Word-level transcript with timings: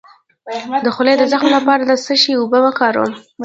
د 0.85 0.87
خولې 0.95 1.13
د 1.17 1.23
زخم 1.31 1.49
لپاره 1.57 1.83
د 1.85 1.91
څه 2.05 2.13
شي 2.21 2.33
اوبه 2.37 2.59
وکاروم؟ 2.63 3.11